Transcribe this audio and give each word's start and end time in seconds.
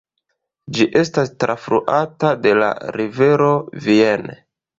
Ĝi 0.77 0.87
estas 1.01 1.29
trafluata 1.43 2.33
de 2.47 2.55
la 2.63 2.71
rivero 2.97 3.53
Vienne. 3.87 4.39